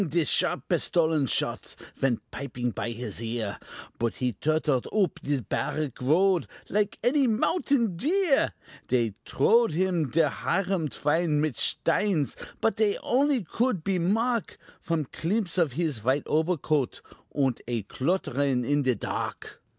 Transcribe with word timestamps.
de 0.09 0.25
sharp 0.25 0.63
pistolen 0.67 1.27
shots 1.27 1.75
Vent 1.93 2.21
pipin 2.31 2.73
py 2.73 2.91
his 2.91 3.21
ear, 3.21 3.59
Boot 3.99 4.15
he 4.15 4.33
tortled 4.33 4.87
oop 4.91 5.19
de 5.21 5.43
barrick 5.43 6.01
road 6.01 6.47
Like 6.69 6.97
any 7.03 7.27
mountain 7.27 7.95
deer: 7.97 8.51
Dey 8.87 9.11
trowed 9.25 9.73
der 10.13 10.29
Hiram 10.29 10.87
Twine 10.89 11.39
mit 11.39 11.53
shteins, 11.55 12.35
But 12.61 12.77
dey 12.77 12.97
only 13.03 13.43
could 13.43 13.83
be 13.83 13.99
mark 13.99 14.57
Von 14.81 15.05
climpse 15.05 15.59
of 15.59 15.73
his 15.73 15.99
vhite 15.99 16.25
obercoadt, 16.25 17.01
Und 17.31 17.61
a 17.67 17.83
clotterin 17.83 18.65
in 18.65 18.81
de 18.81 18.95
tark. 18.95 19.61